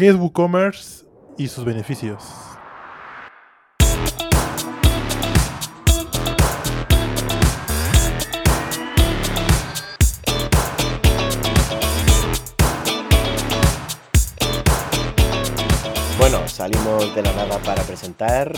[0.00, 1.04] ¿Qué es WooCommerce
[1.36, 2.24] y sus beneficios?
[16.16, 18.54] Bueno, salimos de la nada para presentar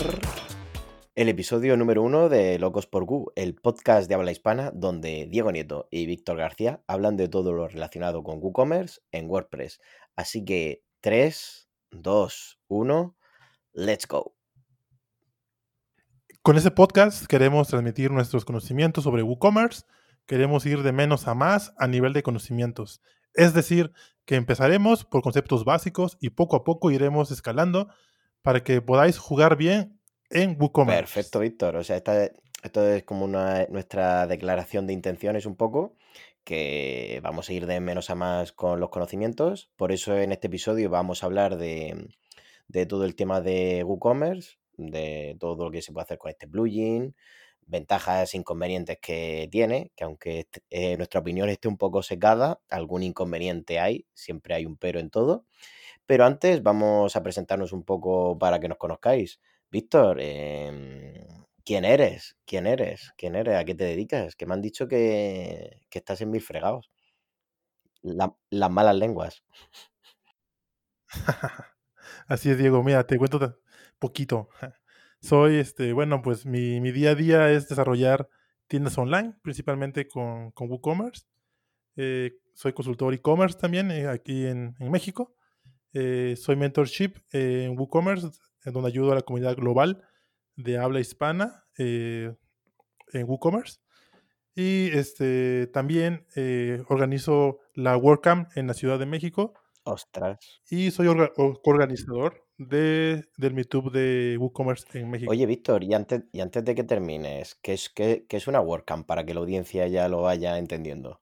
[1.15, 5.51] el episodio número uno de Locos por Gu, el podcast de habla hispana donde Diego
[5.51, 9.81] Nieto y Víctor García hablan de todo lo relacionado con WooCommerce en WordPress.
[10.15, 13.17] Así que 3, 2, 1,
[13.73, 14.33] let's go.
[16.41, 19.83] Con este podcast queremos transmitir nuestros conocimientos sobre WooCommerce,
[20.25, 23.01] queremos ir de menos a más a nivel de conocimientos.
[23.33, 23.91] Es decir,
[24.23, 27.89] que empezaremos por conceptos básicos y poco a poco iremos escalando
[28.41, 31.01] para que podáis jugar bien en WooCommerce.
[31.01, 31.75] Perfecto, Víctor.
[31.75, 32.31] O sea, esta,
[32.63, 35.97] esto es como una, nuestra declaración de intenciones un poco,
[36.43, 39.71] que vamos a ir de menos a más con los conocimientos.
[39.75, 42.09] Por eso en este episodio vamos a hablar de,
[42.67, 46.47] de todo el tema de WooCommerce, de todo lo que se puede hacer con este
[46.47, 47.15] plugin,
[47.65, 53.03] ventajas e inconvenientes que tiene, que aunque eh, nuestra opinión esté un poco secada, algún
[53.03, 55.45] inconveniente hay, siempre hay un pero en todo.
[56.05, 59.39] Pero antes vamos a presentarnos un poco para que nos conozcáis.
[59.71, 62.37] Víctor, em, ¿quién eres?
[62.45, 63.11] ¿Quién eres?
[63.17, 63.55] ¿Quién eres?
[63.55, 64.35] ¿A qué te dedicas?
[64.35, 66.91] Que me han dicho que, estás en mil fregados.
[68.01, 69.43] las malas lenguas.
[72.27, 72.83] Así es, Diego.
[72.83, 73.59] Mira, te cuento
[73.99, 74.49] poquito.
[75.21, 78.27] Soy, este, bueno, pues mi, día a día es desarrollar
[78.67, 81.25] tiendas online, principalmente con, con WooCommerce.
[81.95, 85.35] Eh, soy consultor e-commerce también eh, aquí en, México.
[85.93, 88.31] Eh, soy mentorship en WooCommerce,
[88.65, 90.03] donde ayudo a la comunidad global
[90.55, 92.37] de habla hispana en
[93.13, 93.79] WooCommerce.
[94.55, 96.27] Y este, también
[96.87, 99.53] organizo la WordCamp en la Ciudad de México.
[99.83, 100.61] Ostras.
[100.69, 105.31] Y soy organizador de, del Meetup de WooCommerce en México.
[105.31, 109.05] Oye, Víctor, y antes, y antes de que termines, ¿qué es, qué, es una WordCamp
[109.05, 111.21] para que la audiencia ya lo vaya entendiendo?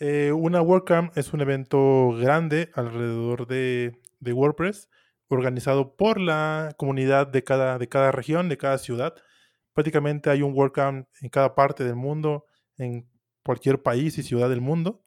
[0.00, 4.88] Eh, una WordCamp es un evento grande alrededor de, WordPress,
[5.28, 9.14] organizado por la comunidad de cada, de cada región, de cada ciudad.
[9.74, 12.46] Prácticamente hay un WordCamp en cada parte del mundo,
[12.76, 13.08] en
[13.44, 15.04] cualquier país y ciudad del mundo.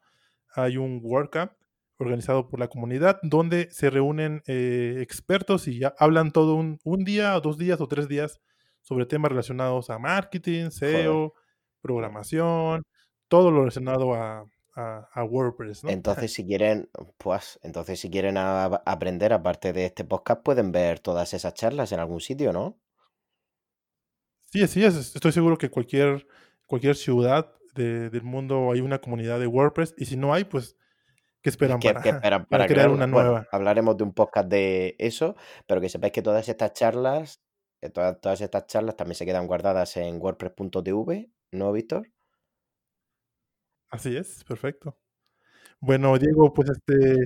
[0.56, 1.52] Hay un WordCamp
[1.98, 7.38] organizado por la comunidad, donde se reúnen eh, expertos y ya hablan todo un, día,
[7.38, 8.42] o dos días o tres días
[8.82, 11.34] sobre temas relacionados a marketing, SEO,
[11.82, 12.84] programación,
[13.28, 14.46] todo lo relacionado a,
[14.76, 15.84] WordPress.
[15.86, 21.34] Entonces, si quieren, pues, entonces si quieren aprender, aparte de este podcast, pueden ver todas
[21.34, 22.80] esas charlas en algún sitio, ¿no?
[24.46, 26.28] Sí, sí, estoy seguro que cualquier,
[26.68, 30.76] cualquier ciudad del mundo hay una comunidad de WordPress y si no hay, pues
[31.42, 31.80] ¿Qué esperan,
[32.50, 33.48] para, crear, una nueva?
[33.52, 35.36] hablaremos de un podcast de eso,
[35.68, 37.42] pero que sepáis que todas estas charlas,
[37.82, 42.08] eh, todas, todas estas charlas también se quedan guardadas en wordpress.tv, ¿no, Víctor?
[43.92, 44.98] Así es, perfecto.
[45.82, 47.26] Bueno, Diego, pues este,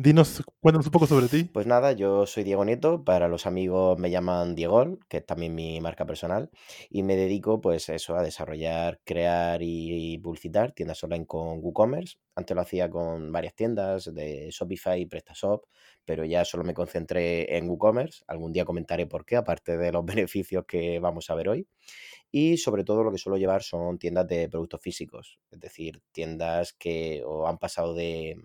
[0.00, 1.42] Dinos, cuéntanos un poco sobre ti.
[1.42, 5.56] Pues nada, yo soy Diego Nieto, para los amigos me llaman Diego, que es también
[5.56, 6.50] mi marca personal,
[6.88, 12.18] y me dedico pues eso, a desarrollar, crear y, publicitar tiendas online con WooCommerce.
[12.36, 15.64] Antes lo hacía con varias tiendas de Shopify y PrestaShop,
[16.04, 18.22] pero ya solo me concentré en WooCommerce.
[18.28, 21.66] Algún día comentaré por qué, aparte de los beneficios que vamos a ver hoy.
[22.30, 26.72] Y sobre todo lo que suelo llevar son tiendas de productos físicos, es decir, tiendas
[26.72, 28.36] que o han pasado de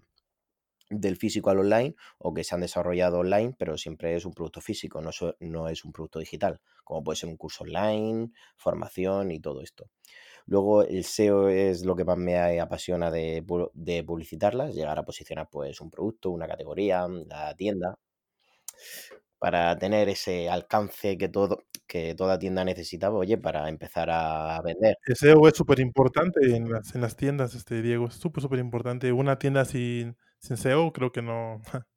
[0.96, 4.62] del físico al online o que se han desarrollado online, pero siempre es un producto
[4.62, 9.40] físico, no, no es un producto digital, como puede ser un curso online, formación y
[9.40, 9.90] todo esto.
[10.46, 15.48] Luego el SEO es lo que más me apasiona de, de publicitarlas, llegar a posicionar
[15.50, 17.98] pues un producto, una categoría, la tienda,
[19.40, 24.98] para tener ese alcance que todo que toda tienda necesitaba, oye, para empezar a vender.
[25.06, 28.60] El SEO es súper importante en las, en las tiendas, este Diego, es súper, súper
[28.60, 29.12] importante.
[29.12, 31.62] Una tienda sin sin SEO creo que no,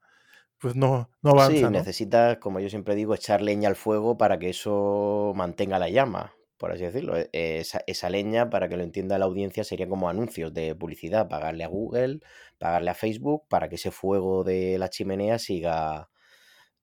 [0.59, 1.56] pues no, no avanza.
[1.56, 5.88] Sí, necesitas, como yo siempre digo, echar leña al fuego para que eso mantenga la
[5.91, 7.17] llama, por así decirlo.
[7.17, 11.29] E, esa, esa, leña, para que lo entienda la audiencia, sería como anuncios de publicidad,
[11.29, 12.21] pagarle a Google,
[12.59, 16.09] pagarle a Facebook, para que ese fuego de la chimenea siga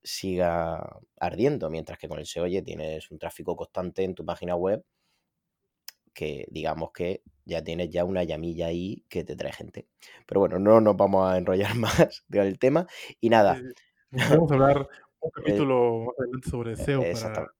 [0.05, 4.53] siga ardiendo, mientras que con el SEO, oye, tienes un tráfico constante en tu página
[4.55, 4.83] web
[6.13, 9.87] que digamos que ya tienes ya una llamilla ahí que te trae gente.
[10.25, 12.87] Pero bueno, no nos vamos a enrollar más del tema.
[13.19, 13.61] Y nada.
[14.39, 14.87] Vamos a hablar
[15.23, 16.13] un capítulo
[16.47, 17.01] sobre SEO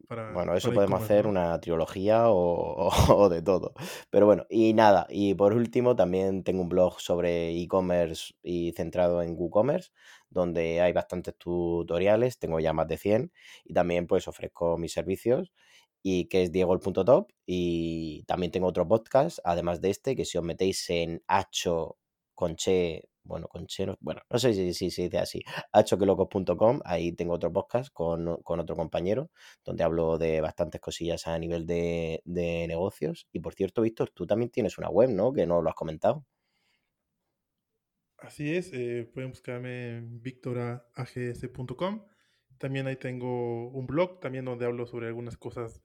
[0.07, 3.73] para, Bueno, eso podemos hacer una trilogía o, de todo.
[4.09, 9.21] Pero bueno, y nada, y por último también tengo un blog sobre e-commerce y centrado
[9.23, 9.91] en WooCommerce,
[10.29, 13.31] donde hay bastantes tutoriales, tengo ya más de 100
[13.63, 15.53] y también pues ofrezco mis servicios
[16.03, 20.43] y que es diego.top y también tengo otro podcast, además de este, que si os
[20.43, 21.97] metéis en Hacho
[22.35, 25.41] Conche, bueno, Conche, bueno, no sé si, si se dice así,
[25.71, 29.31] hachoquelocos.com, ahí tengo otro podcast con, otro compañero,
[29.63, 33.27] donde hablo de bastantes cosillas a nivel de, negocios.
[33.31, 35.31] Y por cierto, Víctor, tú también tienes una web, ¿no?
[35.31, 36.25] Que no lo has comentado.
[38.17, 42.05] Así es, eh, pueden buscarme en victorags.com.
[42.57, 45.81] También ahí tengo un blog, también donde hablo sobre algunas cosas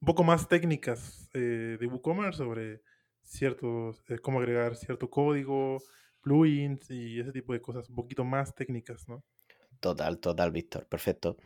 [0.00, 2.82] un poco más técnicas eh, de WooCommerce, sobre
[3.22, 5.78] ciertos, eh, cómo agregar cierto código,
[6.22, 9.24] plugins y ese tipo de cosas un poquito más técnicas, ¿no?
[9.80, 11.38] Total, total, Víctor, perfecto.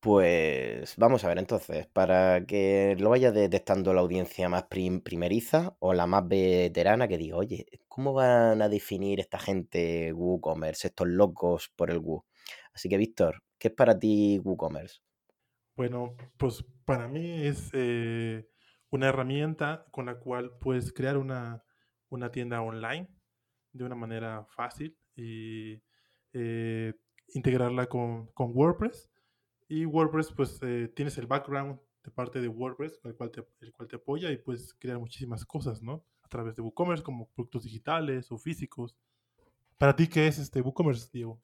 [0.00, 5.92] Pues vamos a ver entonces, para que lo vaya detectando la audiencia más primeriza o
[5.92, 11.70] la más veterana que diga, oye, ¿cómo van a definir esta gente WooCommerce, estos locos
[11.76, 12.24] por el Woo?
[12.72, 15.00] Así que, Víctor, ¿qué es para ti WooCommerce?
[15.76, 18.46] Bueno, pues para mí es eh,
[18.90, 21.64] una herramienta con la cual puedes crear una,
[22.30, 23.08] tienda online
[23.72, 25.82] de una manera fácil y
[26.34, 26.94] eh,
[27.28, 29.10] integrarla con, WordPress.
[29.68, 33.72] Y WordPress, pues eh, tienes el background de parte de WordPress, el cual, te, el
[33.72, 36.04] cual te apoya y puedes crear muchísimas cosas, ¿no?
[36.22, 38.94] A través de WooCommerce, como productos digitales o físicos.
[39.78, 41.40] ¿Para ti qué es este WooCommerce, Diego?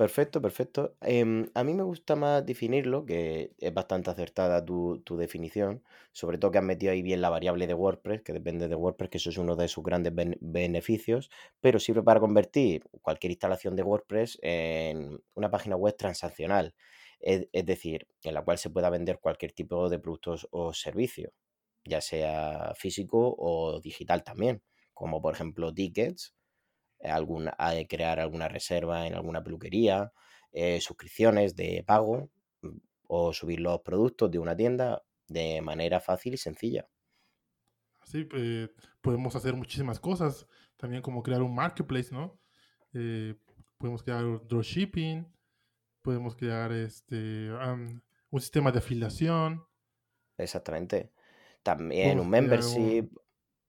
[0.00, 0.96] Perfecto, perfecto.
[1.02, 5.82] Em, a mí me gusta más definirlo, que es bastante acertada tu, definición,
[6.12, 9.10] sobre todo que has metido ahí bien la variable de WordPress, que depende de WordPress,
[9.10, 11.30] que eso es uno de sus grandes beneficios,
[11.60, 16.74] pero sirve para convertir cualquier instalación de WordPress en una página web transaccional,
[17.20, 21.30] es, es decir, en la cual se pueda vender cualquier tipo de productos o servicios,
[21.84, 24.62] ya sea físico o digital también,
[24.94, 26.34] como por ejemplo tickets
[27.02, 27.50] algún,
[27.88, 30.12] crear alguna reserva en alguna peluquería,
[30.52, 32.30] eh, suscripciones de pago
[32.62, 32.76] mm,
[33.06, 36.88] o subir los productos de una tienda de manera fácil y sencilla.
[38.04, 38.70] Sí, pues,
[39.00, 42.38] podemos hacer muchísimas cosas, también como crear un marketplace, ¿no?
[42.92, 43.36] Eh,
[43.78, 45.26] podemos crear dropshipping,
[46.02, 47.50] podemos crear este
[48.30, 49.64] un sistema de afiliación.
[50.36, 51.12] Exactamente.
[51.62, 53.10] También un membership.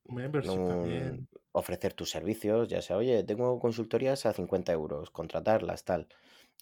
[0.06, 5.84] Un, membership también ofrecer tus servicios, ya sea, oye, tengo consultorías a 50 euros, contratarlas,
[5.84, 6.08] tal.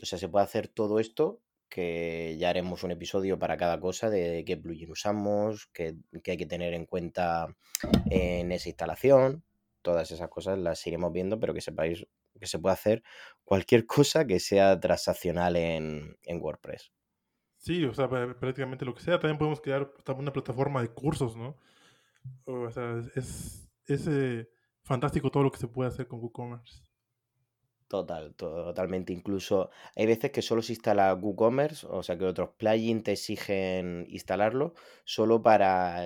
[0.02, 4.10] O sea, se puede hacer todo esto que ya haremos un episodio para cada cosa
[4.10, 5.96] de qué plugin usamos, qué,
[6.26, 7.48] hay que tener en cuenta
[8.10, 9.44] en esa instalación.
[9.82, 12.06] Todas esas cosas las iremos viendo, pero que sepáis
[12.40, 13.04] que se puede hacer
[13.44, 16.92] cualquier cosa que sea transaccional en, WordPress.
[17.58, 19.20] Sí, o sea, prácticamente lo que sea.
[19.20, 21.58] También podemos crear una plataforma de cursos, ¿no?
[22.46, 24.08] O sea, es, es
[24.90, 26.82] fantástico todo lo que se puede hacer con WooCommerce.
[27.88, 29.14] Total, totalmente.
[29.14, 34.06] Incluso hay veces que solo se instala WooCommerce, o sea que otros plugins te exigen
[34.10, 34.76] instalarlo
[35.06, 36.06] solo para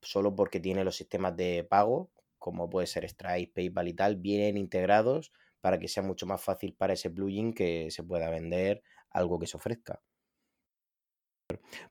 [0.00, 4.56] solo porque tiene los sistemas de pago, como puede ser Stripe, PayPal y tal, vienen
[4.56, 9.38] integrados para que sea mucho más fácil para ese plugin que se pueda vender algo
[9.38, 10.02] que se ofrezca.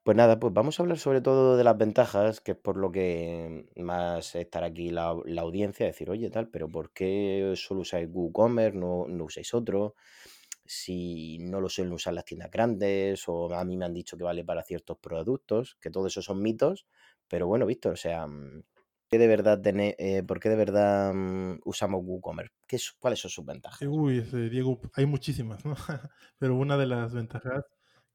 [0.03, 2.91] Pues nada, pues vamos a hablar sobre todo de las ventajas, que es por lo
[2.91, 8.77] que más estará aquí la, audiencia, decir, oye, tal, pero ¿por qué solo usáis WooCommerce,
[8.77, 9.95] no, no usáis otro?
[10.65, 14.23] Si no lo suelen usar las tiendas grandes, o a mí me han dicho que
[14.23, 16.87] vale para ciertos productos, que todo eso son mitos,
[17.27, 18.63] pero bueno, Víctor, o sea, mm,
[19.09, 21.13] ¿qué de verdad eh, ¿por qué de verdad
[21.65, 22.53] usamos WooCommerce?
[22.67, 23.81] ¿Qué ¿Cuáles son sus ventajas?
[23.89, 25.75] Uy, Diego, hay muchísimas, ¿no?
[26.37, 27.65] pero una de las ventajas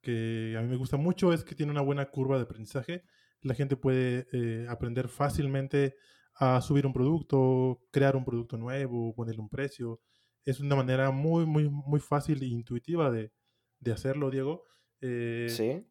[0.06, 3.02] que a mí me gusta mucho es que tiene una buena curva de aprendizaje.
[3.40, 5.96] La gente puede eh, aprender fácilmente
[6.36, 10.00] a subir un producto, crear un producto nuevo, ponerle un precio.
[10.44, 13.32] Es una manera muy, muy, muy fácil e intuitiva de,
[13.80, 14.62] de hacerlo, Diego.
[15.00, 15.84] Eh, sí.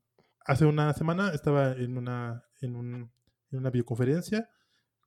[0.45, 3.11] Hace una semana estaba en una, en, un,
[3.51, 4.49] en una videoconferencia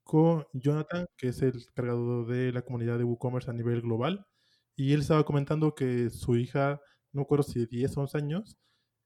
[0.04, 4.26] con Jonathan, que es el cargado de la comunidad de WooCommerce a nivel global,
[4.76, 6.78] y él estaba comentando que su hija,
[7.12, 8.58] no recuerdo si de 10 o 11 años,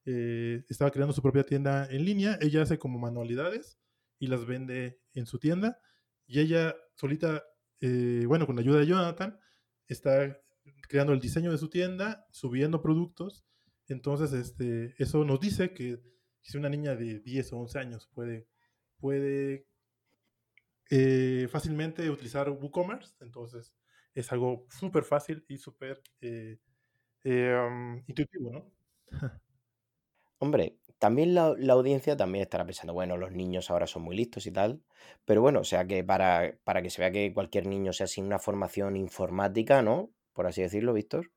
[0.04, 2.38] eh, estaba creando su propia tienda en línea.
[2.40, 3.78] Ella hace como manualidades
[4.18, 5.80] y las vende en su tienda.
[6.26, 7.44] Y ella solita,
[7.80, 9.38] eh, bueno, con la ayuda de Jonathan,
[9.88, 10.38] está
[10.88, 13.44] creando el diseño de su tienda, subiendo productos.
[13.88, 16.00] Entonces, este, eso nos dice que
[16.40, 18.48] si una niña de 10 o 11 años puede,
[18.98, 19.66] puede
[20.90, 23.74] eh, fácilmente utilizar WooCommerce, entonces
[24.14, 26.02] es algo súper fácil y súper
[28.08, 28.72] intuitivo, ¿no?
[30.42, 34.50] Hombre, también la, audiencia también estará pensando, bueno, los niños ahora son muy listos y
[34.50, 34.82] tal,
[35.24, 38.24] pero bueno, o sea que para, para que se vea que cualquier niño sea sin
[38.24, 40.10] una formación informática, ¿no?
[40.32, 41.30] Por así decirlo, Víctor,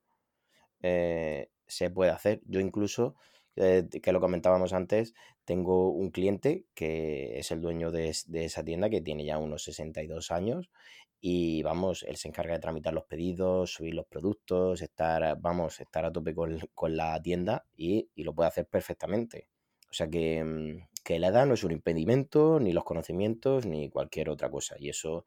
[0.81, 2.41] eh, se puede hacer.
[2.47, 3.13] Yo incluso,
[3.55, 5.13] eh, que lo comentábamos antes,
[5.45, 9.63] tengo un cliente que es el dueño de, de esa tienda que tiene ya unos
[9.63, 10.69] 62 años
[11.27, 16.05] y vamos, él se encarga de tramitar los pedidos, subir los productos, estar, vamos, estar
[16.05, 19.47] a tope con, con la tienda y, y lo puede hacer perfectamente.
[19.89, 23.89] O sea que, mm, que la edad no es un impedimento, ni los conocimientos, ni
[23.89, 24.75] cualquier otra cosa.
[24.77, 25.25] Y eso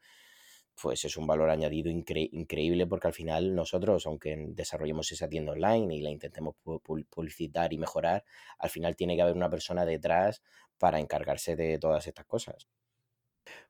[0.80, 5.52] pues es un valor añadido incre- increíble porque al final nosotros, aunque desarrollemos esa tienda
[5.52, 8.24] online y la intentemos pu- pu- publicitar y mejorar,
[8.58, 10.42] al final tiene que haber una persona detrás
[10.78, 12.68] para encargarse de todas estas cosas.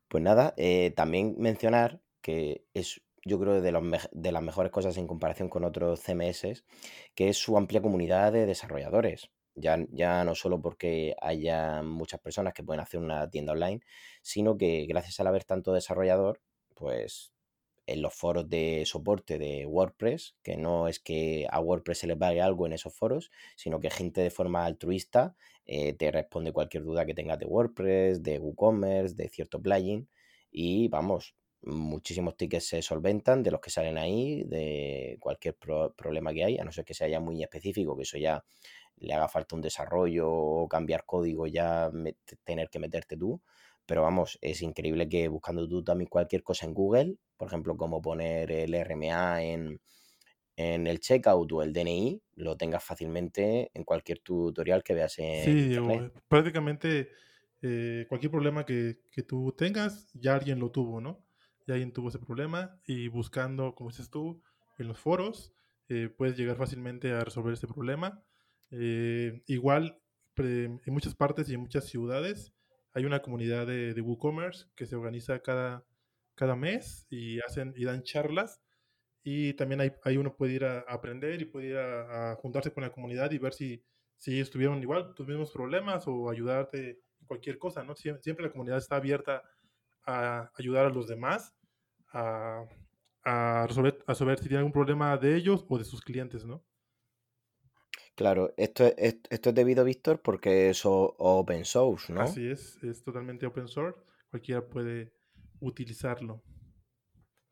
[0.09, 3.73] Pues nada, eh, también mencionar que es, yo creo, de
[4.33, 6.65] las mejores cosas en comparación con otros CMS,
[7.15, 9.31] que es su amplia comunidad de desarrolladores.
[9.55, 13.81] Ya, ya no solo porque haya muchas personas que pueden hacer una tienda online,
[14.23, 16.41] sino que gracias al haber tanto desarrollador,
[16.79, 17.33] pues
[17.87, 22.17] en los foros de soporte de WordPress, que no es que a WordPress se le
[22.17, 26.85] pague algo en esos foros, sino que gente de forma altruista eh, te responde cualquier
[26.85, 30.09] duda que tengas de WordPress, de WooCommerce, de cierto plugin
[30.51, 36.33] y vamos, muchísimos tickets se solventan de los que salen ahí, de cualquier pro- problema
[36.35, 38.45] que hay, a no ser que sea muy específico, que eso ya
[38.97, 41.91] le haga falta un desarrollo o cambiar código, ya
[42.45, 43.41] tener que meterte tú.
[43.89, 48.03] Pero vamos, es increíble que buscando tú también cualquier cosa en Google, por ejemplo, como
[48.03, 49.81] poner el RMA en,
[50.57, 55.33] en el checkout o el DNI, lo tengas fácilmente en cualquier tutorial que veas en
[55.33, 56.07] Sí, internet.
[56.07, 57.11] eh, prácticamente
[57.63, 61.27] eh, cualquier problema que, que tú tengas, ya alguien lo tuvo, ¿no?
[61.67, 64.43] Ya alguien tuvo ese problema y buscando, como dices tú,
[64.79, 65.55] en los foros,
[65.89, 68.25] eh, puedes llegar fácilmente a resolver ese problema.
[68.71, 70.03] Eh, igual,
[70.37, 72.55] en muchas partes y en muchas ciudades
[72.93, 75.85] hay una comunidad de, de WooCommerce que se organiza cada,
[76.35, 78.61] cada mes y hacen y dan charlas
[79.23, 82.73] y también ahí, ahí uno puede ir a, aprender y puede ir a, a juntarse
[82.73, 83.85] con la comunidad y ver si,
[84.17, 87.95] si ellos tuvieron igual tus mismos problemas o ayudarte en cualquier cosa, ¿no?
[87.95, 89.43] Siempre, siempre la comunidad está abierta
[90.07, 91.55] a ayudar a los demás
[92.13, 92.65] a,
[93.25, 96.65] a resolver, a resolver si tienen algún problema de ellos o de sus clientes, ¿no?
[98.19, 102.23] Claro, esto es, es- esto es debido, Víctor, porque es open source, ¿no?
[102.23, 105.13] Así es, es totalmente open source, cualquiera puede
[105.61, 106.43] utilizarlo.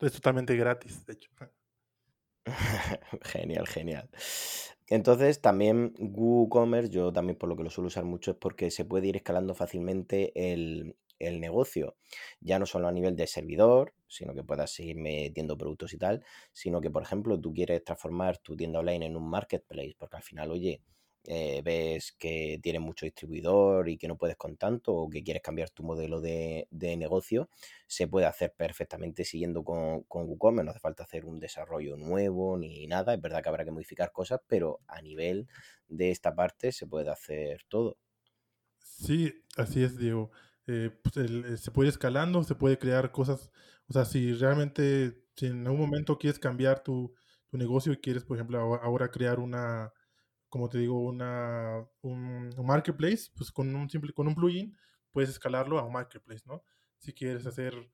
[0.01, 1.31] Es totalmente gratis, de hecho.
[3.23, 4.09] Genial, genial.
[4.87, 8.85] Entonces, también WooCommerce, yo también por lo que lo suelo usar mucho es porque se
[8.85, 11.97] puede ir escalando fácilmente el, el negocio,
[12.39, 16.23] ya no solo a nivel de servidor, sino que puedas seguir metiendo productos y tal,
[16.53, 20.23] sino que, por ejemplo, tú quieres transformar tu tienda online en un marketplace, porque al
[20.23, 20.81] final, oye,
[21.27, 25.43] eh, ves que tienes mucho distribuidor y que no puedes con tanto, o que quieres
[25.43, 27.49] cambiar tu modelo de, de negocio,
[27.85, 32.57] se puede hacer perfectamente siguiendo con, con WooCommerce, no hace falta hacer un desarrollo nuevo
[32.57, 35.47] ni nada, es verdad que habrá que modificar cosas, pero a nivel
[35.87, 37.97] de esta parte se puede hacer todo.
[38.79, 40.31] Sí, así es, Diego.
[40.65, 43.51] Eh, pues, eh, se puede ir escalando, se puede crear cosas.
[43.87, 47.13] O sea, si realmente, si en algún momento quieres cambiar tu,
[47.49, 49.93] tu negocio y quieres, por ejemplo, ahora crear una,
[50.49, 54.77] como te digo, una, un, un marketplace, pues con un simple, con un plugin
[55.11, 56.63] puedes escalarlo a un marketplace, ¿no?
[56.99, 57.89] Si quieres hacer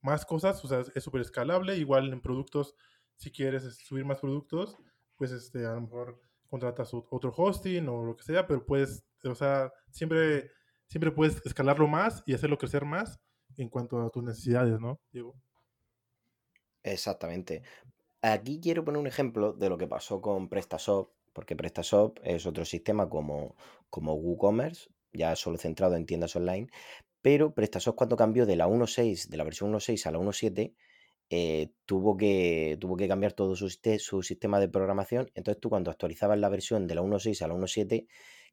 [0.00, 1.76] más cosas, o sea, es súper escalable.
[1.76, 2.74] Igual en productos,
[3.16, 4.76] si quieres subir más productos,
[5.16, 9.04] pues este, a lo mejor contratas ot- otro hosting o lo que sea, pero puedes,
[9.24, 10.50] o sea, siempre,
[10.86, 13.20] siempre puedes escalarlo más y hacerlo crecer más
[13.56, 15.34] en cuanto a tus necesidades, ¿no, Diego?
[16.82, 17.62] Exactamente.
[18.22, 22.64] Aquí quiero poner un ejemplo de lo que pasó con PrestaShop, porque PrestaShop es otro
[22.64, 23.56] sistema como,
[23.90, 26.68] como WooCommerce, ya solo centrado en tiendas online,
[27.22, 30.74] pero PrestaShop cuando cambió de la 1.6, de la versión 1.6 a la 1.7,
[31.30, 35.30] eh, tuvo, que, tuvo que cambiar todo su, su sistema de programación.
[35.34, 38.06] Entonces tú cuando actualizabas la versión de la 1.6 a la 1.7,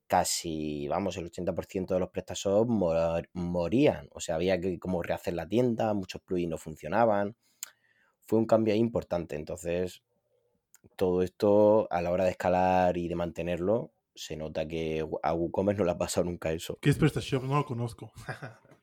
[0.08, 4.08] casi, vamos, el 80% de los PrestaShop mor- morían.
[4.12, 7.36] O sea, había que como rehacer la tienda, muchos plugins no funcionaban.
[8.22, 9.36] Fue un cambio importante.
[9.36, 10.04] Entonces,
[10.96, 15.80] todo esto a la hora de escalar y de mantenerlo, se nota que a WooCommerce
[15.80, 16.78] no le ha pasado nunca eso.
[16.82, 17.44] ¿Qué es PrestaShop?
[17.44, 18.12] No lo conozco.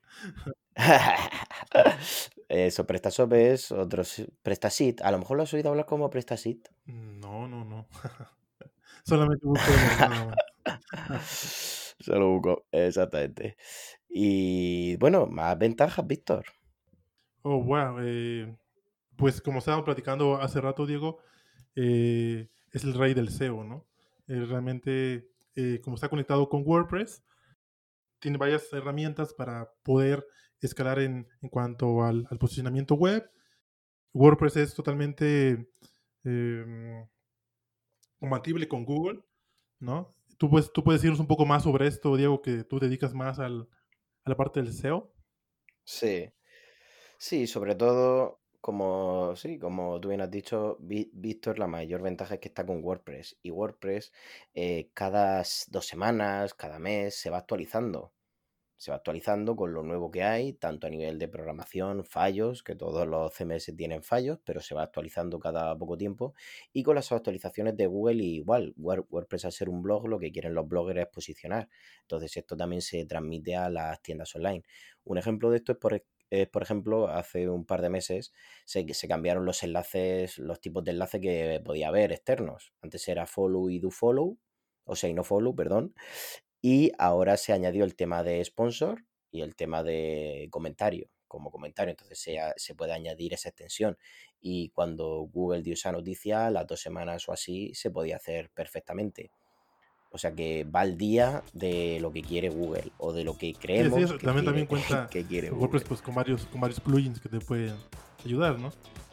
[2.48, 4.04] Eso, PrestaShop es otro.
[4.04, 5.02] si- PrestaSheet.
[5.02, 6.68] A lo mejor lo has oído hablar como PrestaSheet.
[6.86, 7.86] No, no, no.
[9.04, 10.34] Solamente WooCommerce.
[12.00, 13.56] Solo busco, exactamente.
[14.08, 16.44] Y bueno, más ventajas, Víctor.
[17.42, 17.98] Oh, wow.
[18.00, 18.56] eh,
[19.16, 21.18] pues como estábamos platicando hace rato, Diego,
[21.74, 23.86] eh, es el rey del SEO, ¿no?
[24.28, 27.24] Eh, realmente eh, como está conectado con WordPress,
[28.20, 30.24] tiene varias herramientas para poder
[30.60, 33.28] escalar en, en cuanto al, posicionamiento web.
[34.12, 35.68] WordPress es totalmente
[36.24, 37.06] eh,
[38.18, 39.22] compatible con Google,
[39.78, 40.14] ¿no?
[40.38, 43.38] ¿Tú puedes, tú puedes decirnos un poco más sobre esto, Diego, que tú dedicas más
[43.38, 43.68] al,
[44.24, 45.12] a la parte del SEO.
[45.84, 46.30] Sí,
[47.18, 52.40] sí, sobre todo, como, sí, como tú bien has dicho, Víctor, la mayor ventaja es
[52.40, 53.38] que está con WordPress.
[53.42, 54.12] Y WordPress
[54.54, 58.12] eh, cada dos semanas, cada mes, se va actualizando
[58.80, 62.74] se va actualizando con lo nuevo que hay, tanto a nivel de programación, fallos, que
[62.74, 66.32] todos los CMS tienen fallos, pero se va actualizando cada poco tiempo,
[66.72, 70.54] y con las actualizaciones de Google igual, WordPress al ser un blog, lo que quieren
[70.54, 71.68] los bloggers es posicionar,
[72.00, 74.62] entonces esto también se transmite a las tiendas online.
[75.04, 76.02] Un ejemplo de esto es por,
[76.52, 78.32] por ejemplo, hace un par de meses
[78.64, 82.72] se, se, cambiaron los enlaces, los tipos de enlace que podía haber externos.
[82.82, 84.38] Antes era follow y do follow,
[84.84, 85.94] o sea, y no follow, perdón.
[86.62, 91.90] Y ahora se añadió el tema de sponsor y el tema de comentario, como comentario.
[91.90, 93.96] Entonces se, se puede añadir esa extensión.
[94.40, 99.30] Y cuando Google dio esa noticia, las dos semanas o así, se podía hacer perfectamente.
[100.12, 103.54] O sea que va al día de lo que quiere Google o de lo que
[103.54, 106.60] creemos sí, sí, que, también, quiere, también cuenta que quiere WordPress pues, con, varios, con
[106.60, 107.76] varios plugins que te pueden
[108.24, 108.72] ayudar, ¿no?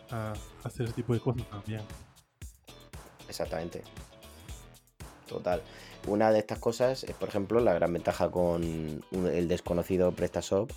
[0.10, 1.82] A hacer ese tipo de cosas también.
[3.28, 3.84] Exactamente.
[5.28, 5.62] Total.
[6.08, 10.72] Una de estas cosas es, por ejemplo, la gran ventaja con el desconocido PrestaShop,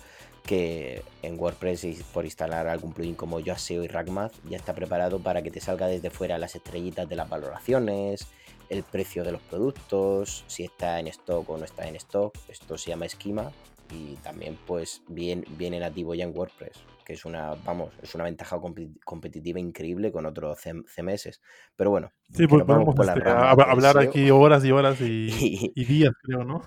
[0.45, 5.41] que en WordPress por instalar algún plugin como Yoaseo y RackMath ya está preparado para
[5.41, 8.27] que te salga desde fuera las estrellitas de las valoraciones,
[8.71, 12.33] el precio de los productos, si está en stock o no está en stock.
[12.47, 13.51] Esto se llama esquema
[13.91, 18.25] y también pues bien, viene nativo ya en WordPress que es una, vamos, es una
[18.25, 18.59] ventaja
[19.03, 21.41] competitiva increíble con otros CMS.
[21.75, 25.29] Pero bueno, sí, pues podemos este, hablar aquí horas y horas y,
[25.75, 26.61] y días, creo, ¿no?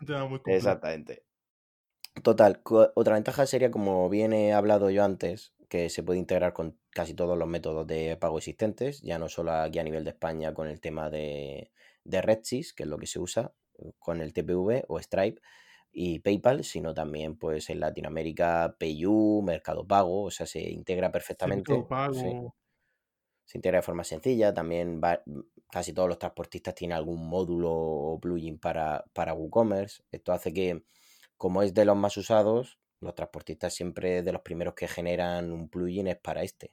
[0.28, 1.24] Muy Exactamente.
[2.22, 2.60] Total,
[2.94, 7.14] otra ventaja sería, como bien he hablado yo antes, que se puede integrar con casi
[7.14, 10.68] todos los métodos de pago existentes, ya no solo aquí a nivel de España con
[10.68, 11.72] el tema de,
[12.04, 13.52] de Redsys, que es lo que se usa,
[13.98, 15.40] con el TPV o Stripe,
[15.98, 21.72] y PayPal, sino también pues en Latinoamérica PayU, Mercado Pago, o sea, se integra perfectamente.
[23.46, 25.00] Se integra de forma sencilla, también
[25.70, 30.02] casi todos los transportistas tienen algún módulo o plugin para, para WooCommerce.
[30.10, 30.84] Esto hace que,
[31.36, 35.68] como es de los más usados, los transportistas siempre de los primeros que generan un
[35.68, 36.72] plugin es para este.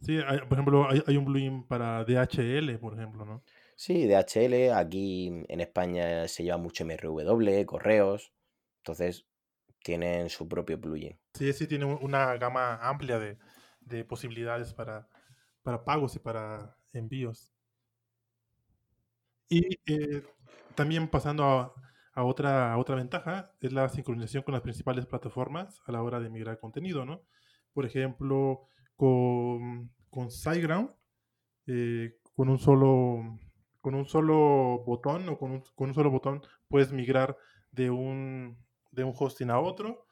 [0.00, 0.18] Sí,
[0.48, 3.42] por ejemplo, hay, hay, un plugin para DHL, por ejemplo, ¿no?
[3.74, 8.32] Sí, DHL, aquí en España se lleva mucho MRW, correos,
[8.78, 9.26] entonces
[9.82, 11.18] tienen su propio plugin.
[11.34, 15.08] Sí, sí, tiene una gama amplia de, posibilidades para,
[15.62, 17.52] para, pagos y para envíos.
[19.48, 20.24] Y eh,
[20.74, 21.74] también pasando a,
[22.24, 26.58] otra, otra ventaja, es la sincronización con las principales plataformas a la hora de migrar
[26.58, 27.22] contenido, ¿no?
[27.72, 30.90] Por ejemplo, con, con SiteGround,
[31.66, 33.38] eh, con un solo
[33.80, 37.36] con un solo botón o con un, con un solo botón puedes migrar
[37.70, 38.58] de un,
[38.90, 40.06] de un hosting a otro.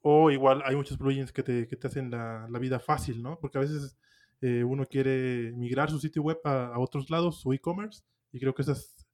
[0.00, 3.38] O igual hay muchos plugins que te, que te hacen la, la, vida fácil, ¿no?
[3.38, 3.96] Porque a veces
[4.40, 8.62] eh, uno quiere migrar su sitio web a, otros lados, su e-commerce, y creo que
[8.62, 9.06] esas,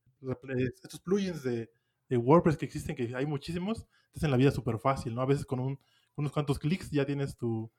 [0.83, 1.71] estos plugins de,
[2.09, 5.23] de, WordPress que existen, que hay muchísimos, te hacen la vida súper fácil, ¿no?
[5.23, 5.79] A veces con un,
[6.17, 7.71] unos cuantos clics ya tienes tu,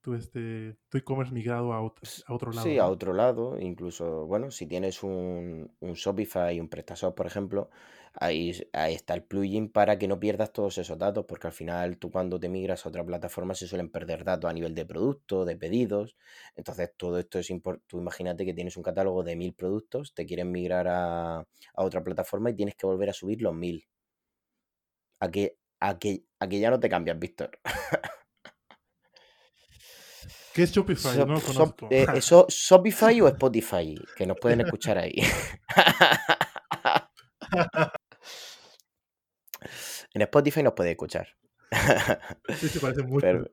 [0.00, 2.64] tu este tu e-commerce migrado a otro, a otro lado.
[2.64, 3.58] Sí, a otro lado.
[3.60, 7.70] Incluso, bueno, si tienes un, un Shopify y un PrestaShop, por ejemplo,
[8.14, 11.96] ahí, ahí está el plugin para que no pierdas todos esos datos, porque al final
[11.98, 15.44] tú cuando te migras a otra plataforma se suelen perder datos a nivel de producto,
[15.44, 16.16] de pedidos.
[16.56, 17.86] Entonces, todo esto es importante.
[17.88, 21.46] Tú imagínate que tienes un catálogo de mil productos, te quieren migrar a, a
[21.84, 23.86] otra plataforma y tienes que volver a subir los mil.
[25.24, 25.44] A que,
[25.88, 27.50] a que, a que ya no te cambias, Víctor.
[30.54, 31.26] ¿Qué es Shopify?
[31.26, 31.38] no
[31.90, 33.94] eh, ¿Eso Shopify o Spotify?
[34.16, 35.14] Que nos pueden escuchar ahí.
[40.14, 41.28] en Spotify nos puede escuchar.
[42.56, 43.20] sí, se parece mucho.
[43.20, 43.44] Pero...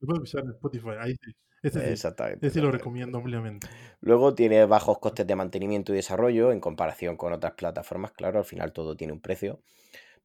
[0.00, 1.32] puede escuchar en Spotify, ahí sí.
[1.60, 2.46] Ese sí, exactamente.
[2.46, 3.66] Ese lo recomiendo ampliamente.
[4.00, 8.12] Luego tiene bajos costes de mantenimiento y desarrollo en comparación con otras plataformas.
[8.12, 9.60] Claro, al final todo tiene un precio.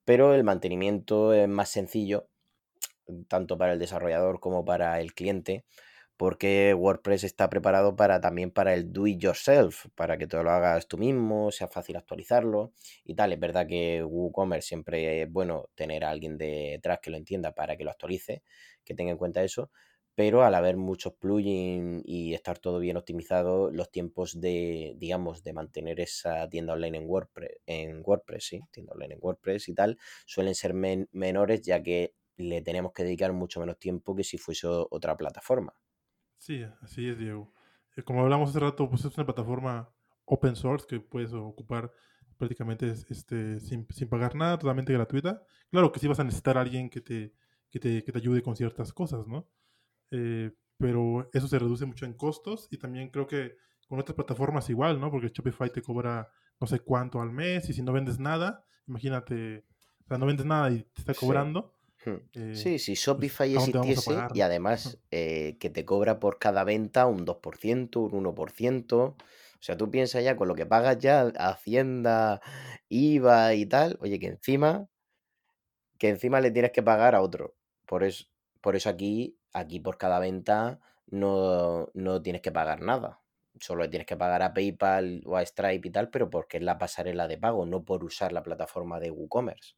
[0.06, 2.30] Pero el mantenimiento es más sencillo
[3.28, 5.66] tanto para el desarrollador como para el cliente,
[6.18, 10.52] porque WordPress está preparado para también para el do it yourself, para que todo lo
[10.52, 13.34] hagas tú mismo, sea fácil actualizarlo y tal.
[13.34, 17.76] Es verdad que WooCommerce siempre es bueno tener a alguien detrás que lo entienda para
[17.78, 18.44] que lo actualice,
[18.84, 19.72] que tenga en cuenta eso,
[20.16, 25.54] pero al haber muchos plugins y estar todo bien optimizado, los tiempos de, digamos, de
[25.54, 29.98] mantener esa tienda online en WordPress, en WordPress, sí, tienda online en WordPress y tal,
[30.26, 34.68] suelen ser menores ya que le tenemos que dedicar mucho menos tiempo que si fuese
[34.68, 35.74] otra plataforma.
[36.38, 37.54] Sí, así es, Diego.
[37.96, 39.90] Eh, como hablamos hace rato, pues es una plataforma
[40.26, 41.92] open source que puedes ocupar
[42.38, 45.44] prácticamente este, sin, sin pagar nada, totalmente gratuita.
[45.72, 47.34] Claro que sí vas a necesitar a alguien que te,
[47.70, 49.48] que te, que te ayude con ciertas cosas, ¿no?
[50.12, 54.70] Eh, pero eso se reduce mucho en costos y también creo que con otras plataformas
[54.70, 55.12] igual, ¿no?
[55.12, 59.66] Porque Shopify te cobra no sé cuánto al mes y si no vendes nada, imagínate,
[60.04, 61.62] o sea, no vendes nada y te está cobrando.
[61.62, 61.83] Hmm.
[62.04, 67.26] Sí, sí, pues, Shopify existiese y además eh, que te cobra por cada venta un
[67.26, 68.96] 2%, un 1%.
[68.96, 72.42] O sea, tú piensas ya con lo que pagas ya, Hacienda,
[72.90, 74.90] IVA y tal, oye, que encima,
[75.98, 77.56] que encima le tienes que pagar a otro.
[77.86, 78.26] Por eso,
[78.62, 83.22] por eso aquí, aquí por cada venta no, no tienes que pagar nada.
[83.60, 86.64] Solo le tienes que pagar a PayPal o a Stripe y tal, pero porque es
[86.64, 89.76] la pasarela de pago, no por usar la plataforma de WooCommerce.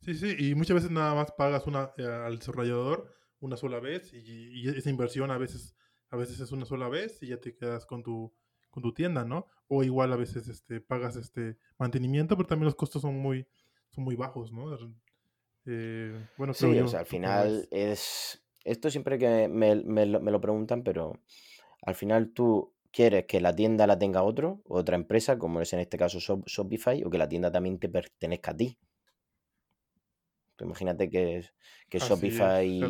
[0.00, 4.12] Sí, sí, y muchas veces nada más pagas una, eh, al desarrollador una sola vez
[4.12, 5.76] y, esa inversión a veces,
[6.10, 8.34] a veces es una sola vez y ya te quedas con tu,
[8.70, 9.46] con tu tienda, ¿no?
[9.68, 13.46] O igual a veces este, pagas este mantenimiento, pero también los costos son muy,
[13.90, 14.76] son muy bajos, ¿no?
[15.66, 18.42] Eh, bueno, sí, o sea, al final es...
[18.62, 21.18] Esto siempre que me, lo, preguntan, pero
[21.82, 25.80] al final tú quieres que la tienda la tenga otro, otra empresa, como es en
[25.80, 28.78] este caso Shopify, o que la tienda también te pertenezca a ti.
[30.64, 31.44] Imagínate que,
[31.88, 32.80] que Shopify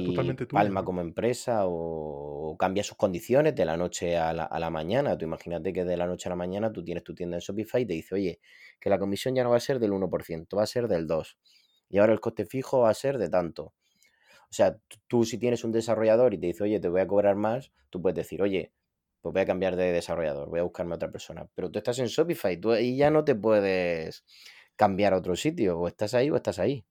[0.51, 5.17] palma como empresa o, cambia sus condiciones de la noche a la, a la, mañana.
[5.17, 7.83] Tú imagínate que de la noche a la mañana tú tienes tu tienda en Shopify
[7.83, 8.41] y te dice, oye,
[8.79, 11.37] que la comisión ya no va a ser del 1%, va a ser del 2%
[11.91, 13.75] y ahora el coste fijo va a ser de tanto.
[14.45, 17.37] O sea, tú si tienes un desarrollador y te dice, oye, te voy a cobrar
[17.37, 18.73] más, tú puedes decir, oye,
[19.21, 21.47] pues voy a cambiar de desarrollador, voy a buscarme a otra persona.
[21.55, 24.25] Pero tú estás en Shopify tú y ya no te puedes
[24.77, 26.87] cambiar a otro sitio, o estás ahí o estás ahí.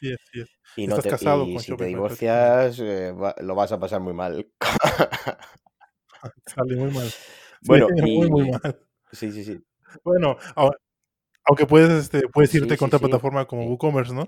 [0.00, 0.44] Sí, sí.
[0.76, 4.50] Y, no te, casado y si te divorcias, eh, lo vas a pasar muy mal.
[6.46, 7.08] Sale muy mal.
[7.62, 8.80] bueno, muy, muy mal.
[9.12, 9.60] Sí, sí, sí.
[10.02, 10.78] Bueno, ahora,
[11.44, 14.26] aunque puedes, este, puedes irte con otra plataforma como WooCommerce, ¿no?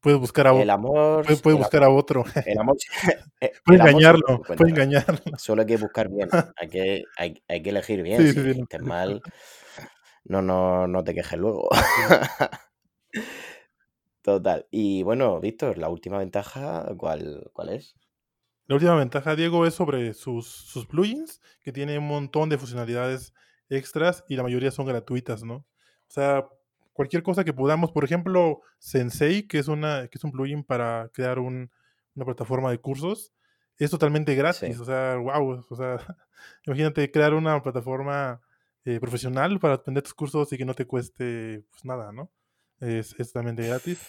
[0.00, 2.24] puedes buscar a el amor, puedes, buscar a otro.
[2.44, 2.76] El amor,
[3.40, 5.18] eh, puedes engañarlo, puedes engañarlo.
[5.36, 8.22] Solo hay que buscar bien, hay que, hay, hay que elegir bien.
[8.22, 9.20] si sí, mal,
[10.24, 11.68] no, no, no te quejes luego.
[14.26, 14.66] Total.
[14.72, 17.94] Y bueno, Víctor, la última ventaja, ¿cuál, cuál es?
[18.66, 23.34] La última ventaja, Diego, es sobre sus, sus plugins, que tienen un montón de funcionalidades
[23.68, 25.58] extras y la mayoría son gratuitas, ¿no?
[25.58, 25.64] O
[26.08, 26.48] sea,
[26.92, 31.08] cualquier cosa que podamos, por ejemplo, Sensei, que es, una, que es un plugin para
[31.14, 31.70] crear una
[32.16, 33.32] plataforma de cursos,
[33.78, 34.80] es totalmente gratis.
[34.80, 35.64] O sea, wow.
[35.70, 35.98] O sea,
[36.66, 38.40] imagínate crear una plataforma
[38.84, 42.32] eh, profesional para aprender tus cursos y que no te cueste pues, nada, ¿no?
[42.80, 44.00] Es, totalmente gratis.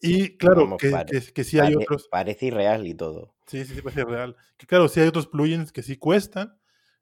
[0.00, 0.92] Y claro, que,
[1.34, 2.08] que, sí hay otros.
[2.08, 3.34] Parece irreal y todo.
[3.46, 4.36] Sí, sí, sí, parece irreal.
[4.56, 6.56] Que claro, sí hay otros plugins que sí cuestan.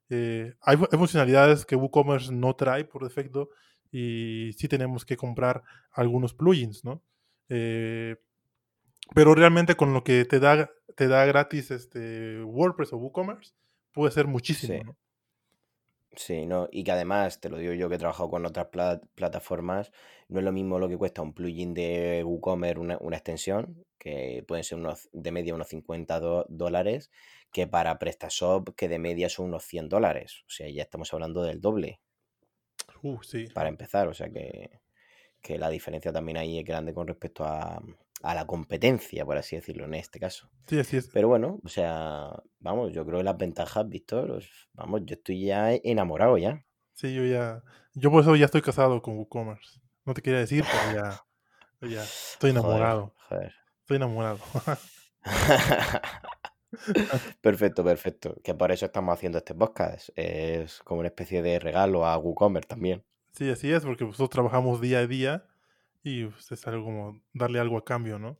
[0.09, 3.49] Eh, hay, hay, funcionalidades que WooCommerce no trae por defecto
[3.91, 7.01] y sí tenemos que comprar algunos plugins, ¿no?
[7.49, 8.17] Eh,
[9.13, 13.53] pero realmente con lo que te da, te da gratis este WordPress o WooCommerce,
[13.93, 14.83] puede ser muchísimo, sí.
[14.83, 14.97] ¿no?
[16.15, 18.67] Sí, no, y que además, te lo digo yo que he trabajado con otras
[19.15, 19.91] plataformas,
[20.27, 24.43] no es lo mismo lo que cuesta un plugin de WooCommerce, una, una extensión, que
[24.47, 27.11] pueden ser unos, de media unos 50 dólares,
[27.51, 30.43] que para PrestaShop, que de media son unos 100 dólares.
[30.47, 31.99] O sea, ya estamos hablando del doble.
[33.01, 33.47] Uh, sí.
[33.53, 34.81] Para empezar, o sea que,
[35.57, 37.81] la diferencia también ahí es grande con respecto a,
[38.21, 40.49] la competencia, por así decirlo, en este caso.
[40.65, 41.09] Sí, así es.
[41.13, 44.41] Pero bueno, o sea, vamos, yo creo que las ventajas, Víctor,
[44.73, 46.65] vamos, yo estoy ya enamorado ya.
[46.93, 47.61] Sí, yo ya,
[47.93, 49.79] yo por eso ya estoy casado con WooCommerce.
[50.05, 51.25] No te quería decir, pero ya,
[51.87, 53.13] ya estoy enamorado.
[53.29, 54.39] Joder, Estoy enamorado.
[57.41, 58.35] perfecto, perfecto.
[58.43, 60.09] Que por eso estamos haciendo este podcast.
[60.15, 63.03] Es como una especie de regalo a WooCommerce también.
[63.35, 65.45] Sí, así es, porque nosotros trabajamos día a día
[66.03, 68.37] y pues, es algo como darle algo a cambio, ¿no?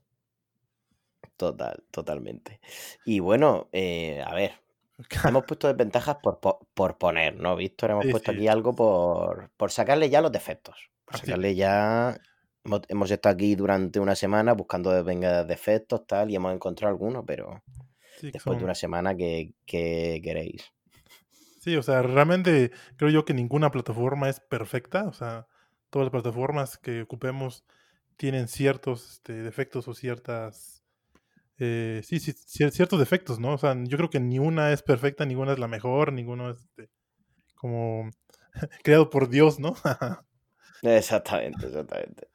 [1.36, 2.62] Total, totalmente.
[3.04, 4.54] Y bueno, eh, a ver,
[5.26, 7.92] hemos puesto desventajas por, por, poner, ¿no, Víctor?
[7.92, 10.90] Hemos puesto aquí algo por, por sacarle ya los defectos.
[11.04, 12.18] Por sacarle ya
[12.64, 17.64] hemos, estado aquí durante una semana buscando defectos, tal, y hemos encontrado algunos, pero
[18.22, 20.72] después de una semana que, queréis.
[21.66, 25.06] Sí, o sea, realmente creo yo que ninguna plataforma es perfecta.
[25.08, 25.48] O sea,
[25.90, 27.66] todas las plataformas que ocupemos
[28.18, 30.84] tienen ciertos este, defectos o ciertas...
[31.58, 32.34] Eh, sí, sí,
[32.70, 33.54] ciertos defectos, ¿no?
[33.54, 36.60] O sea, yo creo que ni una es perfecta, ninguna es la mejor, ninguno es
[36.60, 36.92] este,
[37.56, 38.12] como
[38.84, 39.74] creado por Dios, ¿no?
[40.84, 42.28] exactamente, exactamente.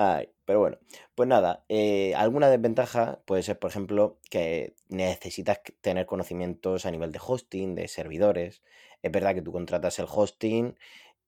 [0.00, 0.78] Ay, pero bueno,
[1.16, 7.10] pues nada, eh, alguna desventaja puede ser, por ejemplo, que necesitas tener conocimientos a nivel
[7.10, 8.62] de hosting, de servidores.
[9.02, 10.76] Es verdad que tú contratas el hosting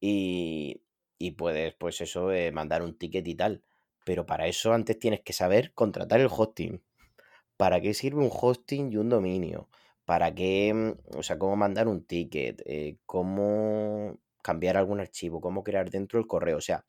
[0.00, 0.82] y,
[1.18, 3.62] y puedes, pues eso, eh, mandar un ticket y tal.
[4.04, 6.80] Pero para eso antes tienes que saber contratar el hosting.
[7.56, 9.68] ¿Para qué sirve un hosting y un dominio?
[10.04, 12.62] ¿Para qué, mm, o sea, cómo mandar un ticket?
[12.66, 15.40] Eh, ¿Cómo cambiar algún archivo?
[15.40, 16.58] ¿Cómo crear dentro el correo?
[16.58, 16.84] O sea,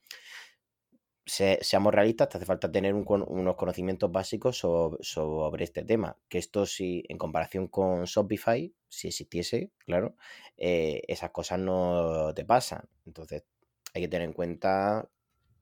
[1.32, 6.17] seamos realistas, te hace falta tener unos conocimientos básicos sobre, este tema.
[6.28, 10.15] Que esto sí, en comparación con Shopify, si existiese, claro,
[10.58, 12.89] eh, esas cosas no te pasan.
[13.06, 13.46] Entonces,
[13.94, 15.10] hay que tener en cuenta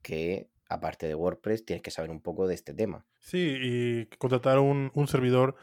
[0.02, 3.06] que, aparte de WordPress, tienes que saber un poco de este tema.
[3.20, 5.54] Sí, y contratar un, servidor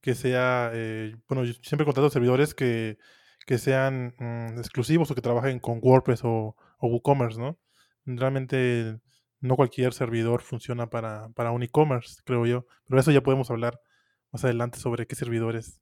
[0.00, 2.98] que sea, eh, bueno, yo siempre contrato servidores que,
[3.46, 7.58] que sean mm, exclusivos o que trabajen con WordPress o, o WooCommerce, ¿no?
[8.04, 9.00] Realmente
[9.40, 12.66] no cualquier servidor funciona para, para un e-commerce, creo yo.
[12.88, 13.80] Pero eso ya podemos hablar
[14.32, 15.80] más adelante sobre qué servidores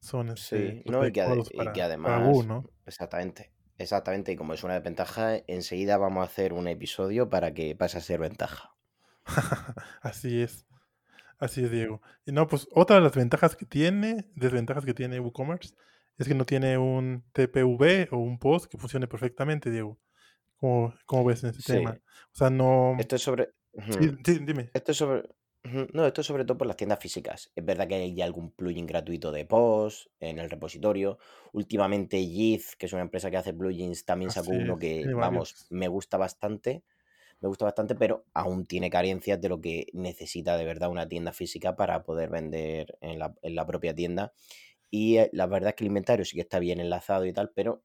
[0.00, 0.30] son.
[0.30, 2.70] Este, sí, no, y, que, además, ¿no?
[2.86, 3.52] Exactamente.
[3.78, 7.96] Exactamente, y como es una desventaja, enseguida vamos a hacer un episodio para que pase
[7.96, 8.74] a ser ventaja.
[10.02, 10.66] Así es.
[11.38, 12.02] Así es, Diego.
[12.26, 15.74] Y no, pues otra de las ventajas que tiene, desventajas que tiene WooCommerce,
[16.18, 19.98] es que no tiene un TPV o un post que funcione perfectamente, Diego.
[20.60, 21.98] ¿Cómo, ves en ese tema?
[22.32, 22.96] O sea, no...
[22.98, 23.50] Esto es sobre...
[24.24, 24.70] Sí, dime.
[24.74, 25.28] Esto es sobre...
[25.92, 27.52] No, esto es sobre todo por las tiendas físicas.
[27.54, 31.18] Es verdad que hay algún plugin gratuito de post en el repositorio.
[31.52, 35.88] Últimamente Yiz, que es una empresa que hace plugins, también sacó uno que, vamos, me
[35.88, 36.82] gusta bastante.
[37.40, 41.32] Me gusta bastante, pero aún tiene carencias de lo que necesita de verdad una tienda
[41.32, 44.32] física para poder vender en la, en la propia tienda.
[44.90, 47.50] Y eh, la verdad es que el inventario sí que está bien enlazado y tal,
[47.54, 47.82] pero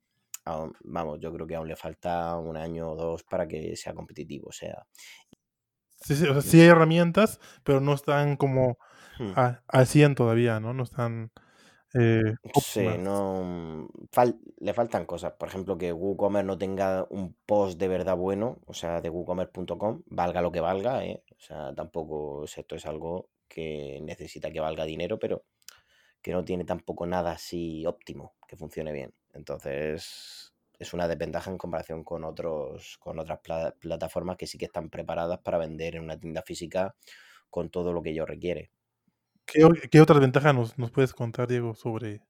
[0.84, 4.50] vamos, yo creo que aún le falta un año o dos para que sea competitivo.
[4.50, 4.86] O sea.
[5.96, 8.78] Sí, sí, o sea, sí hay herramientas, pero no están como
[9.20, 9.32] hmm.
[9.68, 10.74] al 100 todavía, ¿no?
[10.74, 11.32] No están.
[11.98, 13.88] Eh, sí, no.
[14.58, 15.34] le faltan cosas.
[15.34, 20.04] Por ejemplo, que WooCommerce no tenga un post de verdad bueno, o sea, de WooCommerce.com,
[20.08, 21.24] valga lo que valga, ¿eh?
[21.32, 25.46] O sea, tampoco esto es algo que necesita que valga dinero, pero
[26.26, 29.14] que no tiene tampoco nada así óptimo, que funcione bien.
[29.34, 33.42] Entonces, es una desventaja en comparación con otros con otras
[33.80, 36.96] plataformas que sí que están preparadas para vender en una tienda física
[37.52, 38.72] con todo lo que ello requiere.
[39.46, 42.24] ¿Qué, qué otras ventajas nos, nos, puedes contar, Diego, sobre,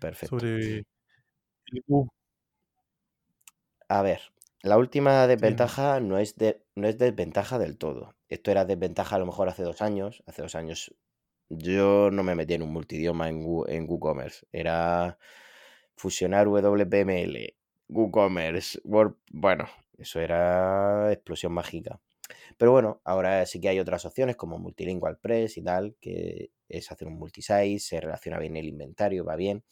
[0.00, 0.40] Perfecto.
[0.40, 0.84] sobre
[3.86, 4.22] A ver,
[4.62, 8.16] la última desventaja no es, de, no es desventaja del todo.
[8.28, 10.24] Esto era desventaja a lo mejor hace dos años.
[10.26, 10.92] Hace dos años
[11.48, 14.46] yo no me metí en un multidioma en, en WooCommerce.
[14.52, 15.18] Era
[15.96, 17.54] fusionar WPML,
[17.88, 22.00] WooCommerce, Word, bueno, eso era explosión mágica.
[22.56, 26.90] Pero bueno, ahora sí que hay otras opciones como Multilingual Press y tal, que es
[26.90, 29.62] hacer un multisite, se relaciona bien el inventario, va bien,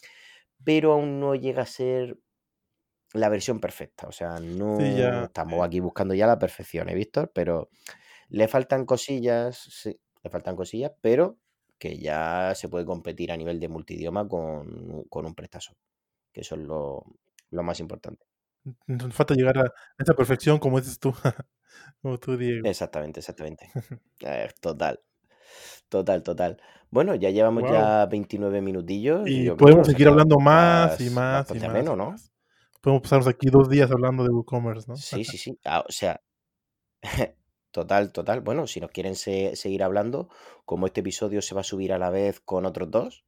[0.62, 2.18] pero aún no llega a ser
[3.12, 4.06] la versión perfecta.
[4.06, 7.30] O sea, no estamos aquí buscando ya la perfección, ¿eh, Víctor?
[7.34, 7.70] Pero
[8.28, 11.38] le faltan cosillas, sí, le faltan cosillas, pero
[11.84, 15.76] que ya se puede competir a nivel de multidioma con, con un PrestaShop
[16.32, 17.04] que eso es lo,
[17.50, 18.24] más importante.
[18.86, 21.12] Nos falta llegar a esa perfección, como dices tú,
[22.00, 22.66] como tú, Diego.
[22.66, 23.70] Exactamente, exactamente.
[24.20, 24.98] Eh, total.
[25.90, 26.56] Total, total.
[26.88, 29.28] Bueno, ya llevamos ya 29 minutillos.
[29.28, 32.14] Y, podemos seguir hablando más y más y más, ¿no?
[32.80, 34.96] Podemos pasarnos aquí dos días hablando de WooCommerce, ¿no?
[34.96, 35.58] Sí, sí, sí.
[35.66, 36.22] Ah, o sea,
[37.74, 38.40] total, total.
[38.40, 40.28] Bueno, si nos quieren seguir hablando,
[40.64, 43.24] como este episodio se va a subir a la vez con otros dos,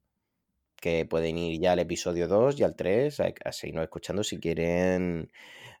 [0.77, 5.29] que pueden ir ya al episodio 2 y al 3, a, seguirnos escuchando si quieren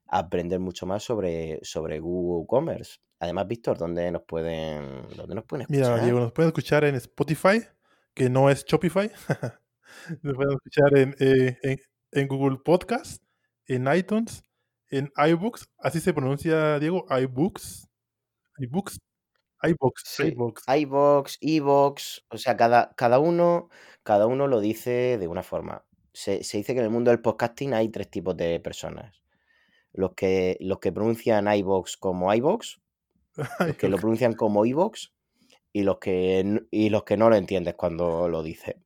[0.05, 2.97] aprender mucho más sobre, sobre Google Commerce.
[3.19, 5.93] Además, Víctor, ¿dónde nos pueden, dónde nos pueden escuchar?
[5.93, 7.61] Mira, Diego, nos pueden escuchar en Spotify,
[8.13, 9.09] que no es Shopify.
[10.23, 11.77] nos pueden escuchar en, eh,
[12.11, 13.23] en, Google Podcast,
[13.65, 14.43] en iTunes,
[14.89, 17.86] en iBooks, así se pronuncia, Diego, iBooks.
[18.59, 18.99] iBooks
[19.63, 20.23] iBox, sí.
[20.67, 21.37] iBox.
[21.41, 23.69] iBox, o sea, cada, cada, uno,
[24.03, 25.83] cada uno lo dice de una forma.
[26.13, 29.21] Se, dice que en el mundo del podcasting hay tres tipos de personas.
[29.93, 32.79] Los que, los que pronuncian iBox como iBox,
[33.59, 35.13] los que lo pronuncian como iBox
[35.73, 38.77] y los que, y los que no lo entiendes cuando lo dice.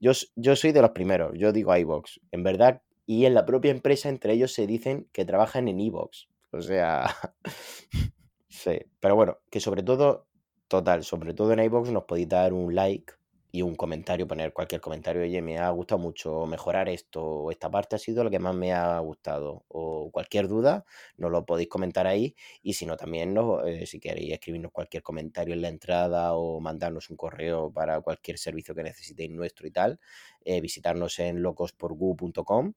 [0.00, 2.20] Yo, yo soy de los primeros, yo digo iBox.
[2.30, 6.28] En verdad, y en la propia empresa entre ellos se dicen que trabajan en iBox.
[6.52, 7.14] O sea,
[8.48, 10.28] Sí, pero bueno, que sobre todo,
[10.68, 13.12] total, sobre todo en iVoox nos podéis dar un like
[13.50, 17.70] y un comentario, poner cualquier comentario, oye, me ha gustado mucho mejorar esto, o esta
[17.70, 20.84] parte ha sido lo que más me ha gustado, o cualquier duda,
[21.16, 25.02] nos lo podéis comentar ahí, y si no, también no, eh, si queréis escribirnos cualquier
[25.02, 29.70] comentario en la entrada o mandarnos un correo para cualquier servicio que necesitéis nuestro y
[29.70, 29.98] tal,
[30.44, 32.72] eh, visitarnos en locosporgu.com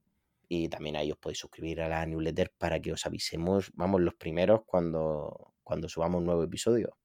[0.47, 4.15] y también ahí os podéis suscribir a la newsletter para que os avisemos, vamos, los
[4.15, 6.97] primeros cuando, cuando subamos un nuevo episodio.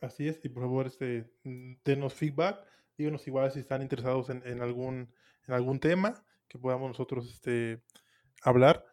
[0.00, 2.64] Así es, y por favor, este, mm, denos feedback,
[2.96, 5.12] díganos igual si están interesados en, algún,
[5.46, 7.82] en algún tema que podamos nosotros este,
[8.42, 8.86] hablar.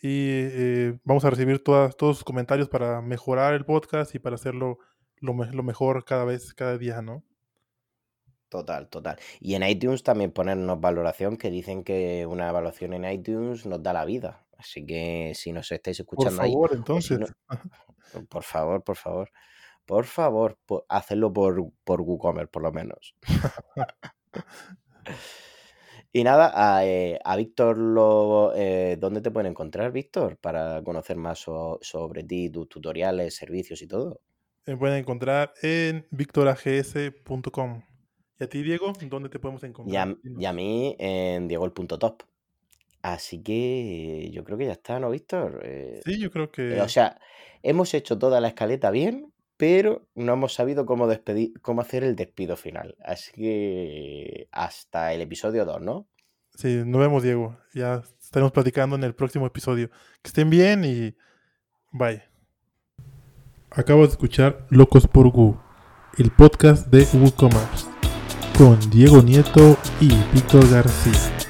[0.00, 4.36] Y eh, vamos a recibir todas, todos sus comentarios para mejorar el podcast y para
[4.36, 4.78] hacerlo
[5.16, 7.24] lo, lo mejor cada vez, cada día, ¿no?
[8.48, 9.18] Total, total.
[9.40, 13.92] Y en iTunes también ponernos valoración, que dicen que una evaluación en iTunes nos da
[13.92, 14.46] la vida.
[14.62, 17.18] Así que si nos estáis escuchando por favor, entonces.
[18.28, 19.30] por favor, por favor.
[19.84, 23.16] Por favor, hacerlo por, por WooCommerce, por lo menos.
[26.12, 30.36] y nada, a, eh, Víctor, lo, eh, ¿dónde te pueden encontrar, Víctor?
[30.36, 34.20] Para conocer más sobre ti, tus tutoriales, servicios y todo.
[34.66, 37.82] Me pueden encontrar en victorags.com.
[38.38, 38.92] ¿Y a ti, Diego?
[39.08, 40.16] ¿Dónde te podemos encontrar?
[40.38, 42.22] Y a, mí en diegol.top.
[43.02, 45.60] Así que yo creo que ya está, ¿no, Víctor?
[45.64, 46.80] Eh, sí, yo creo que.
[46.80, 47.20] o sea,
[47.62, 52.14] hemos hecho toda la escaleta bien, pero no hemos sabido cómo despedir, cómo hacer el
[52.14, 52.96] despido final.
[53.04, 56.08] Así que hasta el episodio 2, ¿no?
[56.54, 57.58] Sí, nos vemos, Diego.
[57.74, 59.90] Ya estaremos platicando en el próximo episodio.
[60.22, 61.14] Que estén bien y
[61.90, 62.22] bye.
[63.70, 65.58] Acabo de escuchar Locos por Gu,
[66.18, 67.86] el podcast de WooCommerce,
[68.58, 71.41] con Diego Nieto y Víctor García.